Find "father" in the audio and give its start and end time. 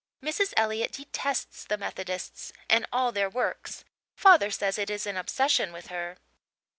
4.15-4.49